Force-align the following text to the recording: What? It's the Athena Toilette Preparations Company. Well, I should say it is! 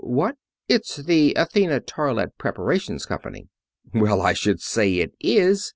What? 0.03 0.35
It's 0.67 0.95
the 0.95 1.35
Athena 1.35 1.81
Toilette 1.81 2.35
Preparations 2.39 3.05
Company. 3.05 3.49
Well, 3.93 4.19
I 4.23 4.33
should 4.33 4.59
say 4.59 4.95
it 4.95 5.11
is! 5.19 5.69